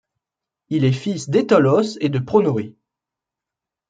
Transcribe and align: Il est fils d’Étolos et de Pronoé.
Il 0.69 0.83
est 0.83 0.93
fils 0.93 1.29
d’Étolos 1.29 1.99
et 1.99 2.09
de 2.09 2.17
Pronoé. 2.17 2.75